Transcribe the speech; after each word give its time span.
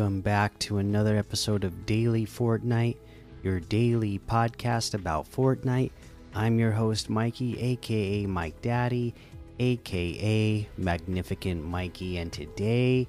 Welcome 0.00 0.22
back 0.22 0.58
to 0.60 0.78
another 0.78 1.18
episode 1.18 1.62
of 1.62 1.84
Daily 1.84 2.24
Fortnite, 2.24 2.96
your 3.42 3.60
daily 3.60 4.18
podcast 4.18 4.94
about 4.94 5.30
Fortnite. 5.30 5.90
I'm 6.34 6.58
your 6.58 6.72
host, 6.72 7.10
Mikey, 7.10 7.60
aka 7.60 8.24
Mike 8.24 8.62
Daddy, 8.62 9.12
aka 9.58 10.66
Magnificent 10.78 11.62
Mikey, 11.62 12.16
and 12.16 12.32
today 12.32 13.06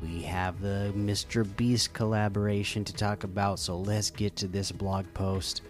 we 0.00 0.22
have 0.22 0.60
the 0.60 0.92
Mr. 0.94 1.44
Beast 1.56 1.92
collaboration 1.92 2.84
to 2.84 2.92
talk 2.92 3.24
about, 3.24 3.58
so 3.58 3.76
let's 3.76 4.10
get 4.10 4.36
to 4.36 4.46
this 4.46 4.70
blog 4.70 5.04
post. 5.14 5.62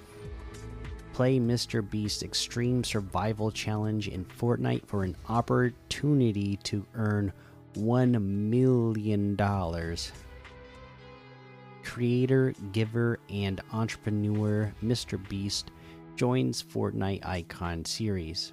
Play 1.15 1.41
Mr. 1.41 1.89
Beast 1.89 2.23
Extreme 2.23 2.84
Survival 2.84 3.51
Challenge 3.51 4.09
in 4.09 4.27
Fortnite 4.27 4.87
for 4.87 5.05
an 5.05 5.17
opportunity 5.31 6.59
to 6.65 6.84
earn 6.97 7.33
$1 7.75 8.23
million. 8.23 9.37
Creator, 11.83 12.55
giver, 12.73 13.19
and 13.31 13.61
entrepreneur 13.73 14.73
Mr. 14.83 15.29
Beast 15.29 15.71
joins 16.17 16.62
Fortnite 16.62 17.27
Icon 17.27 17.85
series. 17.85 18.53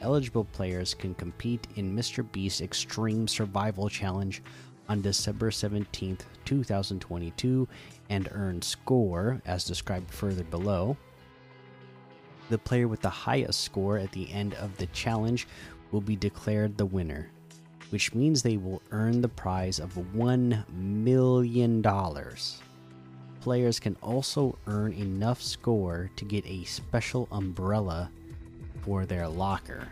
Eligible 0.00 0.44
players 0.44 0.94
can 0.94 1.14
compete 1.14 1.66
in 1.76 1.94
Mr. 1.94 2.30
Beast 2.30 2.60
Extreme 2.60 3.26
Survival 3.26 3.88
Challenge 3.88 4.42
on 4.88 5.02
December 5.02 5.50
17th, 5.50 6.20
2022, 6.44 7.68
and 8.10 8.28
earn 8.32 8.62
score 8.62 9.42
as 9.44 9.64
described 9.64 10.10
further 10.10 10.44
below. 10.44 10.96
The 12.48 12.58
player 12.58 12.88
with 12.88 13.00
the 13.00 13.10
highest 13.10 13.60
score 13.60 13.98
at 13.98 14.12
the 14.12 14.30
end 14.32 14.54
of 14.54 14.76
the 14.78 14.86
challenge 14.86 15.46
will 15.90 16.00
be 16.00 16.16
declared 16.16 16.78
the 16.78 16.86
winner 16.86 17.30
which 17.90 18.14
means 18.14 18.42
they 18.42 18.56
will 18.56 18.82
earn 18.90 19.20
the 19.20 19.28
prize 19.28 19.78
of 19.78 19.94
$1 20.14 20.68
million. 20.72 21.82
Players 23.40 23.80
can 23.80 23.96
also 24.02 24.58
earn 24.66 24.92
enough 24.92 25.40
score 25.40 26.10
to 26.16 26.24
get 26.24 26.44
a 26.46 26.64
special 26.64 27.28
umbrella 27.30 28.10
for 28.82 29.06
their 29.06 29.28
locker. 29.28 29.88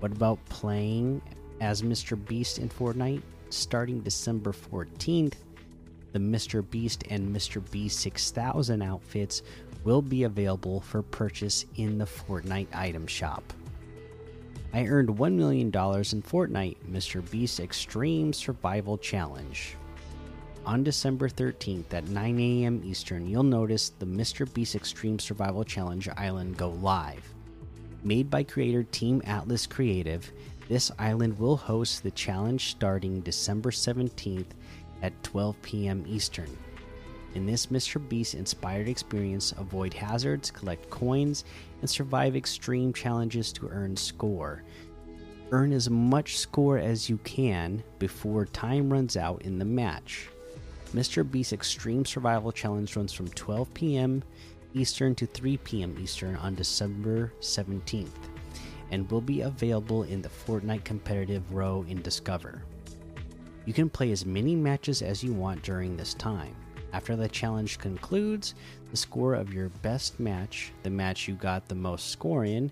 What 0.00 0.12
about 0.12 0.44
playing 0.46 1.22
as 1.60 1.82
Mr. 1.82 2.22
Beast 2.26 2.58
in 2.58 2.68
Fortnite? 2.68 3.22
Starting 3.50 4.00
December 4.00 4.52
14th, 4.52 5.34
the 6.12 6.18
Mr. 6.18 6.68
Beast 6.68 7.04
and 7.10 7.34
Mr. 7.34 7.62
Beast 7.70 8.00
6000 8.00 8.82
outfits 8.82 9.42
will 9.84 10.02
be 10.02 10.24
available 10.24 10.80
for 10.80 11.02
purchase 11.02 11.64
in 11.76 11.98
the 11.98 12.04
Fortnite 12.04 12.74
item 12.74 13.06
shop. 13.06 13.52
I 14.74 14.86
earned 14.86 15.08
$1 15.08 15.34
million 15.34 15.66
in 15.66 15.70
Fortnite 15.70 16.78
Mr. 16.90 17.30
Beast 17.30 17.60
Extreme 17.60 18.32
Survival 18.32 18.98
Challenge. 18.98 19.76
On 20.66 20.82
December 20.82 21.28
13th 21.28 21.94
at 21.94 22.08
9 22.08 22.40
a.m. 22.40 22.82
Eastern, 22.84 23.28
you'll 23.28 23.44
notice 23.44 23.90
the 23.90 24.04
Mr. 24.04 24.52
Beast 24.52 24.74
Extreme 24.74 25.20
Survival 25.20 25.62
Challenge 25.62 26.08
island 26.16 26.56
go 26.56 26.70
live. 26.70 27.22
Made 28.02 28.28
by 28.28 28.42
creator 28.42 28.82
Team 28.82 29.22
Atlas 29.26 29.64
Creative, 29.64 30.32
this 30.68 30.90
island 30.98 31.38
will 31.38 31.56
host 31.56 32.02
the 32.02 32.10
challenge 32.10 32.70
starting 32.70 33.20
December 33.20 33.70
17th 33.70 34.50
at 35.02 35.22
12 35.22 35.62
p.m. 35.62 36.04
Eastern. 36.08 36.50
In 37.34 37.46
this 37.46 37.66
Mr. 37.66 38.06
Beast 38.08 38.34
inspired 38.34 38.88
experience, 38.88 39.52
avoid 39.58 39.92
hazards, 39.92 40.50
collect 40.52 40.88
coins, 40.88 41.44
and 41.80 41.90
survive 41.90 42.36
extreme 42.36 42.92
challenges 42.92 43.52
to 43.54 43.68
earn 43.68 43.96
score. 43.96 44.62
Earn 45.50 45.72
as 45.72 45.90
much 45.90 46.38
score 46.38 46.78
as 46.78 47.10
you 47.10 47.18
can 47.18 47.82
before 47.98 48.46
time 48.46 48.92
runs 48.92 49.16
out 49.16 49.42
in 49.42 49.58
the 49.58 49.64
match. 49.64 50.28
Mr. 50.94 51.28
Beast 51.28 51.52
Extreme 51.52 52.04
Survival 52.04 52.52
Challenge 52.52 52.94
runs 52.96 53.12
from 53.12 53.28
12 53.28 53.74
p.m. 53.74 54.22
Eastern 54.74 55.14
to 55.16 55.26
3 55.26 55.56
p.m. 55.58 55.96
Eastern 56.00 56.36
on 56.36 56.54
December 56.54 57.32
17th 57.40 58.10
and 58.92 59.10
will 59.10 59.20
be 59.20 59.40
available 59.40 60.04
in 60.04 60.22
the 60.22 60.28
Fortnite 60.28 60.84
competitive 60.84 61.52
row 61.52 61.84
in 61.88 62.00
Discover. 62.02 62.62
You 63.64 63.72
can 63.72 63.90
play 63.90 64.12
as 64.12 64.24
many 64.24 64.54
matches 64.54 65.02
as 65.02 65.24
you 65.24 65.32
want 65.32 65.62
during 65.62 65.96
this 65.96 66.14
time. 66.14 66.54
After 66.94 67.16
the 67.16 67.28
challenge 67.28 67.78
concludes, 67.78 68.54
the 68.92 68.96
score 68.96 69.34
of 69.34 69.52
your 69.52 69.68
best 69.82 70.20
match, 70.20 70.70
the 70.84 70.90
match 70.90 71.26
you 71.26 71.34
got 71.34 71.66
the 71.66 71.74
most 71.74 72.10
score 72.10 72.44
in, 72.44 72.70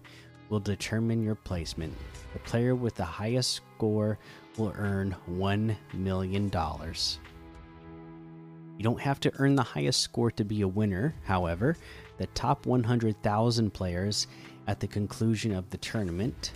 will 0.49 0.61
determine 0.61 1.25
your 1.25 1.35
placement. 1.35 1.93
The 2.33 2.39
player 2.39 2.77
with 2.77 2.95
the 2.95 3.05
highest 3.05 3.63
score 3.75 4.21
will 4.57 4.73
earn 4.77 5.17
$1 5.29 5.77
million. 5.95 6.45
You 6.45 8.85
don't 8.85 9.01
have 9.01 9.19
to 9.19 9.33
earn 9.41 9.57
the 9.57 9.65
highest 9.65 10.01
score 10.01 10.31
to 10.31 10.45
be 10.45 10.61
a 10.61 10.69
winner, 10.69 11.17
however, 11.25 11.77
the 12.19 12.27
top 12.29 12.65
100,000 12.65 13.75
players 13.75 14.29
at 14.69 14.79
the 14.79 14.87
conclusion 14.87 15.53
of 15.53 15.69
the 15.71 15.79
tournament, 15.79 16.53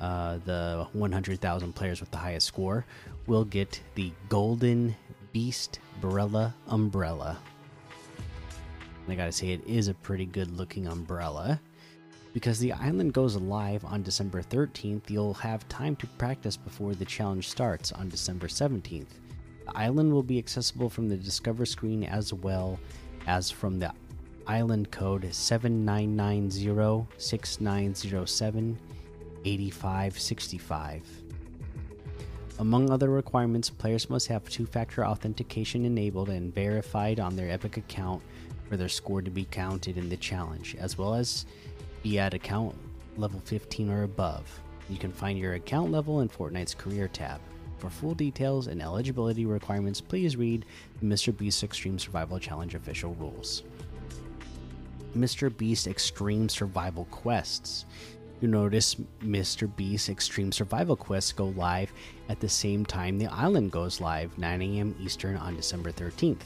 uh, 0.00 0.38
the 0.44 0.88
100,000 0.92 1.72
players 1.72 2.00
with 2.00 2.10
the 2.10 2.18
highest 2.18 2.48
score, 2.48 2.84
will 3.28 3.44
get 3.44 3.80
the 3.94 4.10
Golden 4.28 4.96
Beast 5.32 5.80
Brella 6.00 6.54
umbrella. 6.68 7.38
And 9.04 9.12
I 9.12 9.16
gotta 9.16 9.32
say, 9.32 9.50
it 9.50 9.66
is 9.66 9.88
a 9.88 9.94
pretty 9.94 10.26
good 10.26 10.56
looking 10.56 10.86
umbrella. 10.86 11.60
Because 12.34 12.58
the 12.58 12.72
island 12.72 13.14
goes 13.14 13.36
live 13.36 13.84
on 13.84 14.02
December 14.02 14.42
13th, 14.42 15.08
you'll 15.08 15.34
have 15.34 15.68
time 15.68 15.96
to 15.96 16.06
practice 16.06 16.56
before 16.56 16.94
the 16.94 17.04
challenge 17.04 17.48
starts 17.48 17.90
on 17.90 18.08
December 18.08 18.46
17th. 18.48 19.06
The 19.64 19.76
island 19.76 20.12
will 20.12 20.22
be 20.22 20.38
accessible 20.38 20.88
from 20.88 21.08
the 21.08 21.16
Discover 21.16 21.66
screen 21.66 22.04
as 22.04 22.32
well 22.32 22.78
as 23.26 23.50
from 23.50 23.78
the 23.78 23.92
island 24.46 24.90
code 24.90 25.28
7990 25.32 27.06
6907 27.18 28.78
8565. 29.44 31.27
Among 32.60 32.90
other 32.90 33.08
requirements, 33.08 33.70
players 33.70 34.10
must 34.10 34.26
have 34.26 34.48
two 34.48 34.66
factor 34.66 35.06
authentication 35.06 35.84
enabled 35.84 36.28
and 36.28 36.52
verified 36.52 37.20
on 37.20 37.36
their 37.36 37.48
Epic 37.48 37.76
account 37.76 38.20
for 38.68 38.76
their 38.76 38.88
score 38.88 39.22
to 39.22 39.30
be 39.30 39.44
counted 39.44 39.96
in 39.96 40.08
the 40.08 40.16
challenge, 40.16 40.74
as 40.76 40.98
well 40.98 41.14
as 41.14 41.46
be 42.02 42.18
at 42.18 42.34
account 42.34 42.74
level 43.16 43.40
15 43.44 43.90
or 43.90 44.02
above. 44.02 44.60
You 44.90 44.98
can 44.98 45.12
find 45.12 45.38
your 45.38 45.54
account 45.54 45.92
level 45.92 46.20
in 46.20 46.28
Fortnite's 46.28 46.74
Career 46.74 47.06
tab. 47.06 47.40
For 47.78 47.90
full 47.90 48.14
details 48.14 48.66
and 48.66 48.82
eligibility 48.82 49.46
requirements, 49.46 50.00
please 50.00 50.36
read 50.36 50.64
the 50.98 51.06
Mr. 51.06 51.36
Beast 51.36 51.62
Extreme 51.62 52.00
Survival 52.00 52.40
Challenge 52.40 52.74
official 52.74 53.14
rules. 53.14 53.62
Mr. 55.16 55.56
Beast 55.56 55.86
Extreme 55.86 56.48
Survival 56.48 57.04
Quests 57.12 57.86
you 58.40 58.48
notice 58.48 58.96
Mr. 59.20 59.74
Beast's 59.74 60.08
Extreme 60.08 60.52
Survival 60.52 60.96
Quests 60.96 61.32
go 61.32 61.46
live 61.56 61.92
at 62.28 62.40
the 62.40 62.48
same 62.48 62.84
time 62.84 63.18
the 63.18 63.26
island 63.26 63.72
goes 63.72 64.00
live, 64.00 64.36
9 64.38 64.62
a.m. 64.62 64.94
Eastern 65.00 65.36
on 65.36 65.56
December 65.56 65.90
13th. 65.90 66.42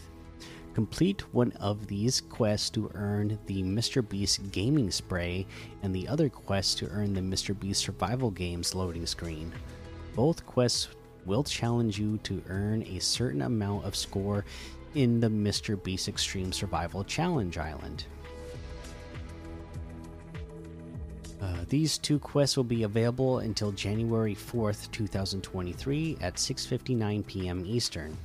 Complete 0.75 1.20
one 1.34 1.53
of 1.60 1.86
these 1.86 2.22
quests 2.22 2.70
to 2.70 2.91
earn 2.94 3.38
the 3.47 3.62
Mr. 3.62 4.06
Beast 4.08 4.41
Gaming 4.53 4.91
Spray, 4.91 5.47
and 5.82 5.94
the 5.94 6.09
other 6.09 6.30
quest 6.30 6.78
to 6.78 6.89
earn 6.89 7.12
the 7.12 7.21
Mr. 7.21 7.59
Beast 7.59 7.83
Survival 7.83 8.30
Games 8.30 8.74
loading 8.74 9.04
screen. 9.04 9.53
Both 10.15 10.47
quests 10.47 10.89
will 11.27 11.44
challenge 11.44 11.98
you 11.98 12.16
to 12.18 12.42
earn 12.48 12.83
a 12.84 13.00
certain 13.00 13.42
amount 13.42 13.84
of 13.84 13.94
score 13.94 14.47
in 14.94 15.21
the 15.21 15.28
Mr. 15.28 15.83
Beast 15.83 16.09
Extreme 16.09 16.53
Survival 16.53 17.04
Challenge 17.04 17.59
Island. 17.59 18.06
Uh, 21.42 21.65
these 21.68 21.98
two 21.98 22.21
quests 22.21 22.56
will 22.56 22.62
be 22.62 22.84
available 22.84 23.41
until 23.41 23.72
January 23.72 24.34
4th, 24.34 24.89
2023 24.92 26.18
at 26.21 26.36
6:59 26.36 27.27
p.m. 27.27 27.66
Eastern. 27.66 28.16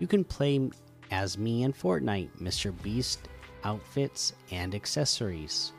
You 0.00 0.08
can 0.08 0.24
play 0.24 0.68
as 1.12 1.38
me 1.38 1.62
in 1.62 1.72
Fortnite, 1.72 2.30
Mr. 2.40 2.74
Beast 2.82 3.28
outfits 3.62 4.32
and 4.50 4.74
accessories. 4.74 5.72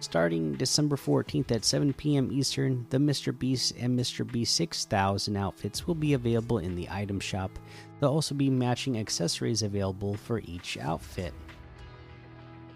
Starting 0.00 0.54
December 0.54 0.96
14th 0.96 1.50
at 1.50 1.64
7 1.64 1.92
p.m. 1.94 2.30
Eastern, 2.30 2.86
the 2.90 2.98
Mr. 2.98 3.36
Beast 3.36 3.74
and 3.78 3.98
Mr. 3.98 4.30
Beast 4.30 4.54
6000 4.54 5.36
outfits 5.36 5.86
will 5.86 5.94
be 5.94 6.12
available 6.12 6.58
in 6.58 6.74
the 6.74 6.88
item 6.90 7.18
shop. 7.18 7.50
There'll 7.98 8.14
also 8.14 8.34
be 8.34 8.50
matching 8.50 8.98
accessories 8.98 9.62
available 9.62 10.14
for 10.14 10.40
each 10.40 10.78
outfit. 10.78 11.34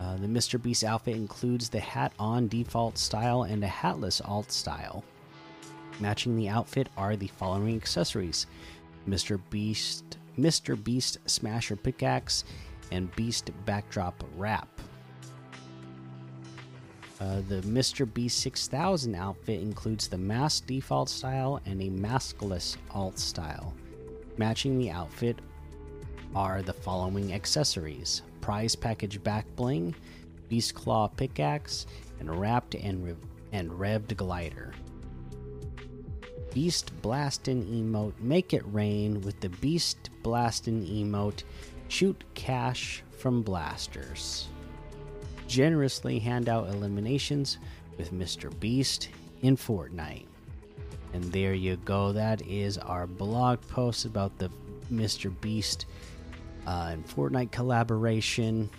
Uh, 0.00 0.16
the 0.16 0.26
Mr. 0.26 0.60
Beast 0.60 0.82
outfit 0.82 1.14
includes 1.14 1.68
the 1.68 1.80
hat 1.80 2.12
on 2.18 2.48
default 2.48 2.96
style 2.96 3.42
and 3.42 3.62
a 3.62 3.68
hatless 3.68 4.22
alt 4.24 4.50
style. 4.50 5.04
Matching 6.00 6.36
the 6.36 6.48
outfit 6.48 6.88
are 6.96 7.16
the 7.16 7.26
following 7.26 7.76
accessories 7.76 8.46
Mr. 9.06 9.38
Beast, 9.50 10.16
Mr. 10.38 10.82
Beast 10.82 11.18
Smasher 11.26 11.76
Pickaxe, 11.76 12.44
and 12.90 13.14
Beast 13.14 13.50
Backdrop 13.66 14.24
Wrap. 14.36 14.68
Uh, 17.20 17.42
the 17.48 17.60
Mr. 17.62 18.10
Beast 18.10 18.38
6000 18.38 19.14
outfit 19.14 19.60
includes 19.60 20.08
the 20.08 20.16
mask 20.16 20.66
default 20.66 21.10
style 21.10 21.60
and 21.66 21.82
a 21.82 21.90
maskless 21.90 22.78
alt 22.92 23.18
style. 23.18 23.74
Matching 24.38 24.78
the 24.78 24.90
outfit 24.90 25.38
are 26.34 26.62
the 26.62 26.72
following 26.72 27.34
accessories 27.34 28.22
prize 28.40 28.74
package 28.74 29.22
back 29.22 29.46
bling, 29.56 29.94
beast 30.48 30.74
claw 30.74 31.08
pickaxe, 31.08 31.86
and 32.18 32.40
wrapped 32.40 32.74
and, 32.74 33.04
re 33.04 33.14
and 33.52 33.70
revved 33.70 34.16
glider. 34.16 34.72
Beast 36.52 36.90
Blastin' 37.00 37.64
emote 37.66 38.18
Make 38.18 38.52
It 38.52 38.64
Rain 38.66 39.20
with 39.20 39.38
the 39.40 39.48
Beast 39.48 40.10
Blastin' 40.22 40.84
emote 40.86 41.44
Shoot 41.88 42.24
Cash 42.34 43.02
from 43.10 43.42
Blasters. 43.42 44.48
Generously 45.46 46.18
hand 46.18 46.48
out 46.48 46.68
eliminations 46.68 47.58
with 47.98 48.12
Mr. 48.12 48.58
Beast 48.60 49.08
in 49.42 49.56
Fortnite. 49.56 50.26
And 51.12 51.24
there 51.24 51.54
you 51.54 51.76
go. 51.76 52.12
That 52.12 52.42
is 52.42 52.78
our 52.78 53.06
blog 53.06 53.60
post 53.62 54.04
about 54.04 54.38
the 54.38 54.50
Mr. 54.92 55.32
Beast 55.40 55.86
uh, 56.66 56.88
and 56.92 57.06
Fortnite 57.06 57.50
collaboration. 57.50 58.70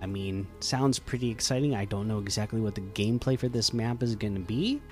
I 0.00 0.06
mean, 0.06 0.46
sounds 0.60 0.98
pretty 0.98 1.30
exciting. 1.30 1.74
I 1.74 1.84
don't 1.84 2.08
know 2.08 2.18
exactly 2.18 2.60
what 2.60 2.74
the 2.74 2.80
gameplay 2.80 3.38
for 3.38 3.48
this 3.48 3.72
map 3.72 4.02
is 4.02 4.16
going 4.16 4.34
to 4.34 4.40
be, 4.40 4.82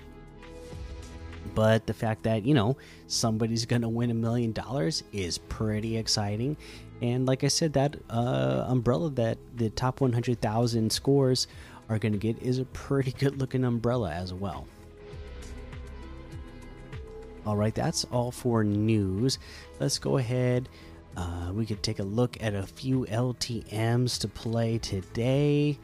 but 1.55 1.87
the 1.87 1.94
fact 1.94 2.23
that 2.25 2.44
you 2.44 2.55
know 2.55 2.76
somebody's 3.06 3.67
gonna 3.67 3.88
win 3.88 4.11
a 4.11 4.14
million 4.14 4.52
dollars 4.52 5.02
is 5.12 5.38
pretty 5.38 5.97
exciting 5.97 6.56
and 7.02 7.26
like 7.26 7.44
i 7.44 7.49
said 7.49 7.73
that 7.73 7.97
uh, 8.11 8.64
umbrella 8.69 9.11
that 9.11 9.38
the 9.56 9.70
top 9.70 10.00
100000 10.00 10.91
scores 10.93 11.47
are 11.88 11.99
gonna 11.99 12.17
get 12.17 12.41
is 12.43 12.58
a 12.58 12.64
pretty 12.67 13.12
good 13.19 13.38
looking 13.38 13.64
umbrella 13.64 14.12
as 14.12 14.32
well 14.32 14.67
all 17.47 17.56
right 17.56 17.75
that's 17.75 18.05
all 18.12 18.31
for 18.31 18.62
news 18.62 19.38
let's 19.81 19.99
go 19.99 20.19
ahead 20.19 20.69
uh, 21.17 21.51
we 21.53 21.67
could 21.67 21.83
take 21.83 21.99
a 21.99 22.05
look 22.05 22.37
at 22.43 22.55
a 22.55 22.67
few 22.67 23.05
ltms 23.07 24.19
to 24.21 24.29
play 24.29 24.79
today 24.79 25.79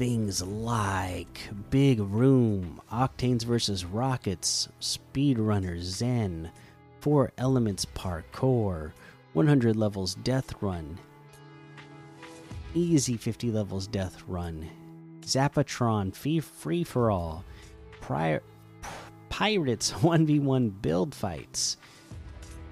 things 0.00 0.42
like 0.42 1.50
Big 1.68 2.00
Room, 2.00 2.80
Octanes 2.90 3.44
vs. 3.44 3.84
Rockets, 3.84 4.66
Speedrunner 4.80 5.78
Zen, 5.78 6.50
4 7.00 7.32
Elements 7.36 7.84
Parkour, 7.84 8.92
100 9.34 9.76
levels 9.76 10.14
Death 10.14 10.54
Run, 10.62 10.98
Easy 12.72 13.18
50 13.18 13.50
levels 13.50 13.86
Death 13.86 14.22
Run, 14.26 14.70
Zapatron 15.20 16.14
Free, 16.14 16.40
free 16.40 16.82
for 16.82 17.10
All, 17.10 17.44
Pirates 18.00 18.40
1v1 19.92 20.80
Build 20.80 21.14
Fights, 21.14 21.76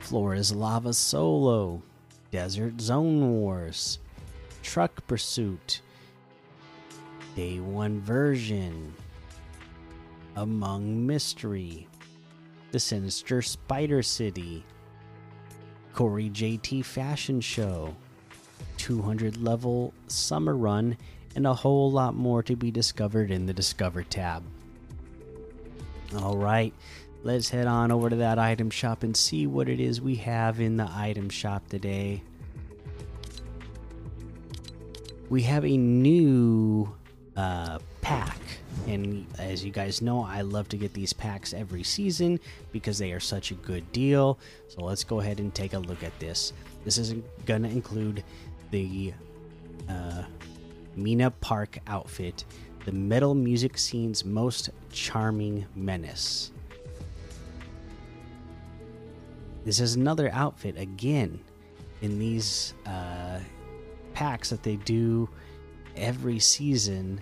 Flora's 0.01 0.53
Lava 0.53 0.93
Solo, 0.93 1.83
Desert 2.31 2.81
Zone 2.81 3.31
Wars, 3.31 3.99
Truck 4.63 5.07
Pursuit, 5.07 5.81
Day 7.39 7.61
1 7.61 8.01
version. 8.01 8.93
Among 10.35 11.07
Mystery. 11.07 11.87
The 12.73 12.81
Sinister 12.81 13.43
Spider 13.43 14.03
City. 14.03 14.65
Corey 15.95 16.31
JT 16.31 16.85
Fashion 16.85 17.41
Show. 17.41 17.95
200 18.79 19.37
level 19.37 19.95
Summer 20.09 20.57
Run, 20.57 20.97
and 21.37 21.47
a 21.47 21.55
whole 21.55 21.93
lot 21.93 22.17
more 22.17 22.43
to 22.43 22.57
be 22.57 22.73
discovered 22.73 23.31
in 23.31 23.47
the 23.47 23.55
Discover 23.55 24.03
tab. 24.03 24.43
Alright, 26.17 26.75
let's 27.23 27.49
head 27.51 27.67
on 27.67 27.91
over 27.91 28.11
to 28.11 28.17
that 28.17 28.39
item 28.39 28.71
shop 28.71 29.03
and 29.03 29.17
see 29.17 29.47
what 29.47 29.69
it 29.69 29.81
is 29.81 30.01
we 30.01 30.17
have 30.17 30.61
in 30.61 30.77
the 30.77 30.89
item 30.91 31.29
shop 31.29 31.69
today. 31.69 32.23
We 35.29 35.43
have 35.43 35.65
a 35.65 35.77
new 35.77 36.95
uh, 37.37 37.79
pack. 38.01 38.39
And 38.87 39.27
as 39.39 39.65
you 39.65 39.71
guys 39.71 40.01
know, 40.01 40.25
I 40.25 40.41
love 40.41 40.69
to 40.71 40.77
get 40.77 40.95
these 40.95 41.13
packs 41.13 41.53
every 41.53 41.83
season 41.83 42.41
because 42.73 42.99
they 42.99 43.13
are 43.13 43.21
such 43.21 43.51
a 43.51 43.55
good 43.55 43.91
deal. 43.93 44.39
So 44.69 44.83
let's 44.83 45.05
go 45.05 45.21
ahead 45.21 45.41
and 45.41 45.55
take 45.55 45.75
a 45.75 45.79
look 45.79 46.03
at 46.03 46.19
this. 46.19 46.53
This 46.85 46.97
is 46.97 47.15
going 47.45 47.63
to 47.65 47.69
include 47.69 48.25
the 48.71 49.13
uh, 49.89 50.23
Mina 50.97 51.31
Park 51.31 51.79
outfit, 51.87 52.45
the 52.87 52.93
metal 52.93 53.35
music 53.35 53.77
scene's 53.77 54.25
most 54.25 54.71
charming 54.91 55.67
menace. 55.75 56.53
This 59.69 59.81
is 59.81 59.97
another 59.97 60.31
outfit 60.33 60.79
again 60.79 61.39
in 62.01 62.19
these 62.19 62.73
uh, 62.87 63.39
packs 64.15 64.49
that 64.49 64.63
they 64.63 64.77
do 64.77 65.29
every 65.95 66.39
season 66.39 67.21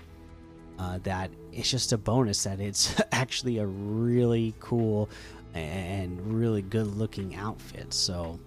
uh, 0.78 1.00
that 1.02 1.32
it's 1.52 1.69
just 1.69 1.93
a 1.93 1.98
bonus 1.98 2.44
that 2.44 2.60
it's 2.60 3.02
actually 3.10 3.58
a 3.58 3.66
really 3.66 4.54
cool 4.60 5.10
and 5.54 6.20
really 6.25 6.62
good 6.62 6.87
looking 6.96 7.34
outfit. 7.34 7.93
So, 7.93 8.38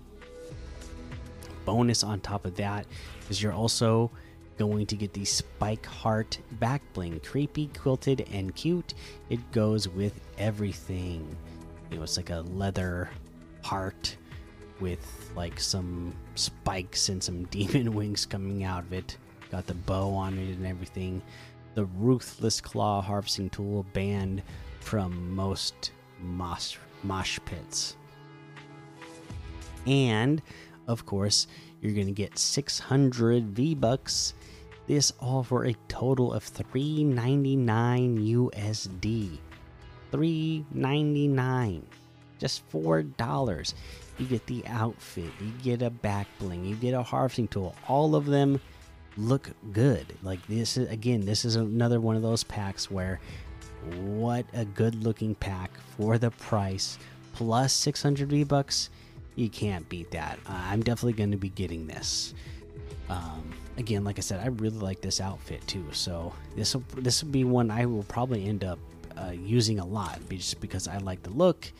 bonus 1.66 2.02
on 2.02 2.22
top 2.22 2.46
of 2.46 2.56
that 2.56 2.86
is 3.30 3.44
you're 3.44 3.52
also 3.52 4.12
going 4.58 4.86
to 4.86 4.96
get 4.96 5.12
the 5.12 5.26
Spike 5.26 5.86
Heart 5.86 6.40
back 6.54 6.82
bling. 6.94 7.20
Creepy, 7.20 7.68
quilted, 7.78 8.30
and 8.32 8.56
cute. 8.56 8.94
It 9.30 9.52
goes 9.52 9.90
with 9.90 10.18
everything. 10.38 11.36
You 11.92 11.98
know, 11.98 12.04
it's 12.04 12.16
like 12.16 12.30
a 12.30 12.46
leather 12.54 13.10
heart 13.70 14.18
with 14.80 15.32
like 15.36 15.60
some 15.60 16.14
spikes 16.34 17.10
and 17.10 17.24
some 17.24 17.44
demon 17.52 17.94
wings 17.94 18.26
coming 18.26 18.64
out 18.64 18.84
of 18.84 18.94
it. 18.94 19.18
Got 19.52 19.68
the 19.68 19.76
bow 19.76 20.14
on 20.14 20.38
it 20.38 20.58
and 20.58 20.66
everything 20.66 21.22
the 21.76 21.86
Ruthless 21.86 22.60
Claw 22.62 23.02
harvesting 23.02 23.50
tool 23.50 23.86
banned 23.94 24.42
from 24.80 25.36
most 25.36 25.92
mosh, 26.20 26.78
mosh 27.04 27.40
pits. 27.46 27.96
And, 29.86 30.42
of 30.88 31.06
course, 31.06 31.48
you're 31.80 31.94
going 31.94 32.08
to 32.08 32.12
get 32.12 32.38
600 32.38 33.52
V 33.52 33.76
Bucks. 33.76 34.34
This 34.88 35.14
all 35.20 35.44
for 35.44 35.68
a 35.68 35.76
total 35.88 36.34
of 36.34 36.44
399 36.44 38.18
USD. 38.18 39.38
399 40.12 41.86
just 42.40 42.64
four 42.70 43.04
dollars 43.04 43.76
you 44.18 44.26
get 44.26 44.46
the 44.48 44.66
outfit 44.68 45.32
you 45.40 45.52
get 45.64 45.82
a 45.82 45.90
back 45.90 46.28
bling 46.40 46.66
you 46.66 46.76
get 46.76 46.94
a 46.94 47.04
harvesting 47.04 47.48
tool 47.48 47.76
all 47.88 48.16
of 48.16 48.26
them 48.26 48.60
look 49.20 49.50
good. 49.74 50.06
Like 50.24 50.46
this 50.48 50.78
is 50.78 50.90
again, 50.90 51.26
this 51.26 51.46
is 51.46 51.56
another 51.56 52.00
one 52.00 52.16
of 52.16 52.22
those 52.22 52.44
packs 52.44 52.90
where 52.90 53.20
what 53.96 54.46
a 54.54 54.66
good 54.66 55.04
looking 55.04 55.36
pack 55.36 55.72
for 55.98 56.18
the 56.18 56.32
price 56.32 56.98
plus 57.34 57.74
600 57.74 58.30
V 58.30 58.44
bucks. 58.44 58.90
You 59.36 59.50
can't 59.50 59.88
beat 59.88 60.12
that. 60.12 60.40
I'm 60.48 60.82
definitely 60.82 61.14
going 61.14 61.32
to 61.32 61.38
be 61.38 61.50
getting 61.50 61.88
this. 61.88 62.34
Um, 63.10 63.54
again, 63.78 64.04
like 64.04 64.18
I 64.18 64.22
said, 64.22 64.42
I 64.42 64.48
really 64.48 64.80
like 64.80 65.02
this 65.02 65.22
outfit 65.22 65.66
too. 65.68 65.86
So 65.92 66.34
this 66.56 66.74
will 66.74 66.84
this 66.98 67.24
will 67.24 67.32
be 67.32 67.44
one 67.44 67.72
I 67.72 67.86
will 67.86 68.04
probably 68.04 68.48
end 68.48 68.64
up 68.64 68.80
uh, 69.18 69.32
using 69.32 69.80
a 69.80 69.86
lot, 69.86 70.20
just 70.30 70.60
because 70.60 70.88
I 70.88 70.98
like 70.98 71.24
the 71.24 71.32
look. 71.32 71.72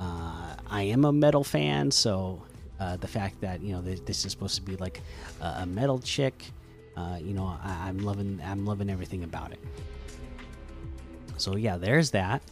Uh, 0.00 0.54
I 0.68 0.82
am 0.82 1.04
a 1.04 1.12
metal 1.12 1.44
fan, 1.44 1.90
so 1.90 2.42
uh, 2.80 2.96
the 2.96 3.08
fact 3.08 3.40
that 3.40 3.62
you 3.62 3.72
know 3.72 3.80
this, 3.80 4.00
this 4.00 4.24
is 4.24 4.32
supposed 4.32 4.56
to 4.56 4.62
be 4.62 4.76
like 4.76 5.00
a, 5.40 5.60
a 5.60 5.66
metal 5.66 5.98
chick 5.98 6.34
uh, 6.96 7.18
you 7.20 7.34
know, 7.34 7.58
I, 7.62 7.88
am 7.88 7.98
loving 7.98 8.40
I'm 8.44 8.64
loving 8.64 8.88
everything 8.88 9.22
about 9.22 9.52
it. 9.52 9.58
So 11.36 11.56
yeah, 11.56 11.76
there's 11.76 12.10
that. 12.12 12.42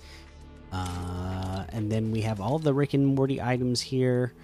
Uh, 0.71 1.65
and 1.71 1.91
then 1.91 2.11
we 2.11 2.21
have 2.23 2.41
all 2.41 2.59
the 2.59 2.75
Rick 2.75 2.95
and 2.95 3.07
Morty 3.07 3.41
items 3.41 3.81
here. 3.81 4.35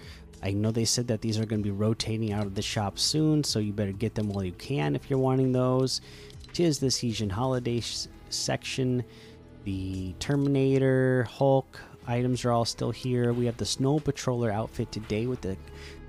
I 0.41 0.51
know 0.51 0.71
they 0.71 0.85
said 0.85 1.07
that 1.07 1.21
these 1.21 1.37
are 1.37 1.45
going 1.45 1.61
to 1.61 1.63
be 1.63 1.71
rotating 1.71 2.33
out 2.33 2.47
of 2.47 2.55
the 2.55 2.63
shop 2.63 2.97
soon, 2.97 3.43
so 3.43 3.59
you 3.59 3.73
better 3.73 3.91
get 3.91 4.15
them 4.15 4.29
while 4.29 4.43
you 4.43 4.53
can 4.53 4.95
if 4.95 5.07
you're 5.09 5.19
wanting 5.19 5.51
those. 5.51 6.01
Tis 6.53 6.79
the 6.79 6.89
season 6.89 7.29
holiday 7.29 7.81
section. 8.29 9.03
The 9.65 10.13
Terminator, 10.13 11.27
Hulk 11.29 11.79
items 12.07 12.45
are 12.45 12.51
all 12.51 12.65
still 12.65 12.91
here. 12.91 13.33
We 13.33 13.45
have 13.45 13.57
the 13.57 13.65
Snow 13.65 13.99
Patroller 13.99 14.51
outfit 14.51 14.91
today 14.91 15.27
with 15.27 15.41
the 15.41 15.57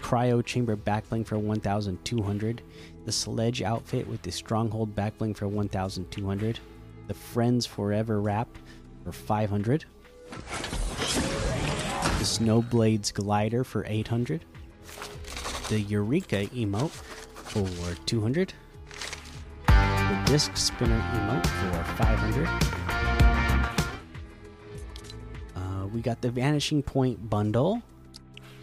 Cryo 0.01 0.45
Chamber 0.45 0.77
backbling 0.77 1.27
for 1.27 1.39
1,200 1.39 2.63
the 3.05 3.13
Sledge 3.13 3.63
outfit 3.63 4.07
with 4.07 4.23
the 4.23 4.31
Stronghold 4.31 4.95
backbling 4.95 5.37
for 5.37 5.49
1,200, 5.49 6.61
the 7.09 7.15
Friends 7.15 7.67
Forever 7.67 8.21
wrap 8.21 8.49
for 9.05 9.13
500, 9.13 9.85
the 10.31 10.37
Snowblades 12.25 13.13
glider 13.13 13.65
for 13.65 13.85
800, 13.87 14.45
the 15.69 15.81
Eureka 15.81 16.47
emote 16.47 16.91
for 16.91 17.95
200, 18.07 18.55
the 19.67 20.23
disc 20.27 20.57
spinner 20.57 21.01
emote 21.15 21.47
for 21.47 21.85
500. 21.97 22.82
We 25.93 26.01
got 26.01 26.21
the 26.21 26.31
Vanishing 26.31 26.83
Point 26.83 27.29
bundle. 27.29 27.83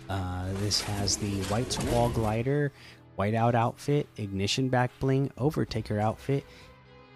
Uh, 0.09 0.45
this 0.55 0.81
has 0.81 1.17
the 1.17 1.41
White 1.43 1.71
Squall 1.71 2.09
glider, 2.09 2.71
whiteout 3.17 3.53
outfit, 3.53 4.07
ignition 4.17 4.69
back 4.69 4.91
bling, 4.99 5.31
overtaker 5.37 6.01
outfit, 6.01 6.43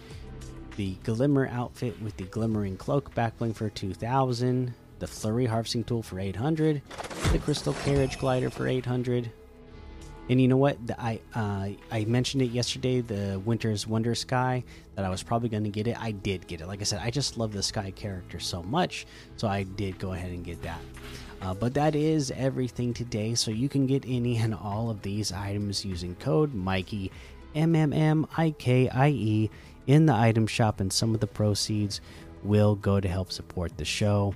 the 0.75 0.93
Glimmer 1.03 1.47
outfit 1.47 1.99
with 1.99 2.15
the 2.17 2.25
Glimmering 2.25 2.77
Cloak 2.77 3.11
backbling 3.15 3.55
for 3.55 3.71
2,000, 3.71 4.71
the 4.99 5.07
Flurry 5.07 5.45
Harvesting 5.45 5.83
Tool 5.83 6.03
for 6.03 6.19
800, 6.19 6.81
the 7.31 7.39
Crystal 7.39 7.73
Carriage 7.85 8.19
Glider 8.19 8.49
for 8.49 8.67
800. 8.67 9.31
And 10.29 10.39
you 10.39 10.47
know 10.47 10.57
what? 10.57 10.85
The, 10.85 11.01
I 11.01 11.19
uh, 11.33 11.69
I 11.91 12.05
mentioned 12.05 12.43
it 12.43 12.51
yesterday. 12.51 13.01
The 13.01 13.41
Winter's 13.43 13.87
Wonder 13.87 14.13
Sky 14.13 14.63
that 14.95 15.03
I 15.03 15.09
was 15.09 15.23
probably 15.23 15.49
going 15.49 15.63
to 15.63 15.71
get 15.71 15.87
it. 15.87 15.99
I 15.99 16.11
did 16.11 16.45
get 16.45 16.61
it. 16.61 16.67
Like 16.67 16.81
I 16.81 16.83
said, 16.83 16.99
I 17.01 17.09
just 17.09 17.37
love 17.37 17.51
the 17.51 17.63
Skye 17.63 17.91
character 17.91 18.39
so 18.39 18.61
much, 18.61 19.07
so 19.37 19.47
I 19.47 19.63
did 19.63 19.97
go 19.97 20.13
ahead 20.13 20.31
and 20.31 20.45
get 20.45 20.61
that. 20.61 20.81
Uh, 21.41 21.55
but 21.55 21.73
that 21.73 21.95
is 21.95 22.31
everything 22.31 22.93
today. 22.93 23.33
So 23.33 23.49
you 23.49 23.69
can 23.69 23.87
get 23.87 24.03
any 24.07 24.37
and 24.37 24.53
all 24.53 24.91
of 24.91 25.01
these 25.01 25.31
items 25.31 25.83
using 25.83 26.15
code 26.15 26.53
Mikey 26.53 27.11
M 27.55 27.75
M 27.75 27.91
M 27.91 28.27
I 28.37 28.51
K 28.51 28.87
I 28.89 29.09
E 29.09 29.49
in 29.87 30.05
the 30.05 30.13
item 30.13 30.45
shop, 30.45 30.79
and 30.79 30.93
some 30.93 31.15
of 31.15 31.21
the 31.21 31.27
proceeds 31.27 32.01
will 32.43 32.75
go 32.75 32.99
to 32.99 33.07
help 33.07 33.31
support 33.31 33.77
the 33.77 33.85
show. 33.85 34.35